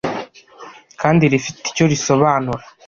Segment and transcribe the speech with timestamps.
[1.01, 2.63] kandi rifite icyo risobanura